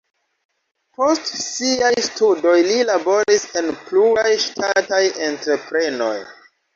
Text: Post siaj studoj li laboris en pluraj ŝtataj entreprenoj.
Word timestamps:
Post 0.99 1.27
siaj 1.41 1.91
studoj 2.05 2.53
li 2.67 2.77
laboris 2.91 3.45
en 3.61 3.69
pluraj 3.81 4.31
ŝtataj 4.47 5.03
entreprenoj. 5.29 6.15